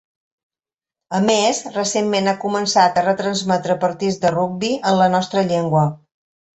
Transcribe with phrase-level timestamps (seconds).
[1.17, 5.91] A més, recentment ha començat a retransmetre partits de rugbi en la nostra llengua.